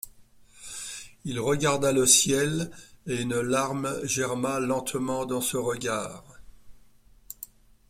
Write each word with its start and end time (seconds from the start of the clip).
Il 1.25 1.39
regarda 1.39 1.91
le 1.91 2.07
ciel, 2.07 2.71
et 3.05 3.21
une 3.21 3.39
larme 3.39 4.03
germa 4.03 4.59
lentement 4.59 5.27
dans 5.27 5.41
ce 5.41 5.57
regard. 5.57 6.23